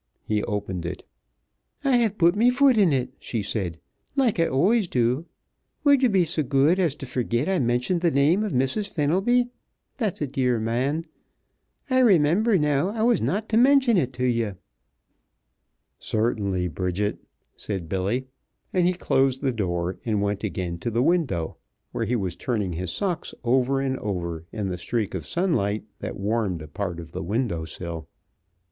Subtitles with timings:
[0.23, 1.03] He opened it.
[1.83, 3.79] "I have put me foot in it," she said,
[4.15, 5.27] "like I always do.
[5.85, 9.49] W'u'd ye be so good as t' fergit I mentioned th' name of Missus Fenelby,
[9.97, 11.05] that's a dear man?
[11.87, 14.53] I raymimber now I was not t' mention it t' ye."
[15.99, 17.19] "Certainly, Bridget,"
[17.55, 18.25] said Billy,
[18.73, 21.57] and he closed the door and went again to the window,
[21.91, 26.17] where he was turning his socks over and over in the streak of sunlight that
[26.17, 28.07] warmed a part of the window sill.